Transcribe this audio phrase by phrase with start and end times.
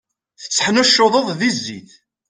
[0.41, 1.91] Tetteḥnuccuḍeḍ di zzit.